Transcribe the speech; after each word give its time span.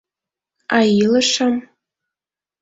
А 0.77 0.79
илышым? 1.03 1.53